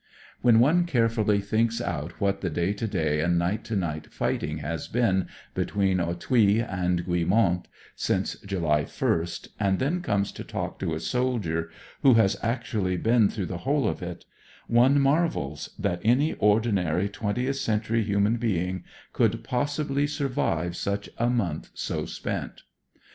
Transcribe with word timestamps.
When 0.41 0.59
one 0.59 0.85
carefully 0.85 1.39
thinks 1.41 1.79
out 1.79 2.19
what 2.19 2.41
the 2.41 2.49
day 2.49 2.73
to 2.73 2.87
day 2.87 3.19
and 3.19 3.39
nig^t 3.39 3.61
to 3.65 3.75
night 3.75 4.07
fighting 4.11 4.57
has 4.57 4.87
been 4.87 5.27
between 5.53 5.99
Authille 5.99 6.65
and 6.67 7.05
Guillemont 7.05 7.67
since 7.95 8.33
July 8.39 8.85
1st, 8.85 9.49
and 9.59 9.77
then 9.77 10.01
comes 10.01 10.31
to 10.31 10.43
talk 10.43 10.79
to 10.79 10.95
a 10.95 10.99
soldier 10.99 11.69
who 12.01 12.15
has 12.15 12.35
actually 12.41 12.97
been 12.97 13.29
through 13.29 13.45
the 13.45 13.59
whole 13.59 13.87
of 13.87 14.01
it, 14.01 14.25
one 14.67 14.99
marvels 14.99 15.69
that 15.77 16.01
any 16.03 16.33
ordinary 16.33 17.07
twentieth 17.07 17.57
century 17.57 18.01
human 18.01 18.37
being 18.37 18.73
g2 18.73 18.73
88 18.73 18.73
THE 18.73 18.81
COCKNEY 18.81 18.87
FIGHTER 18.87 19.13
could 19.13 19.43
possibly 19.43 20.07
survive 20.07 20.75
such 20.75 21.09
a 21.19 21.29
month 21.29 21.69
so 21.75 22.05
spent. 22.07 22.63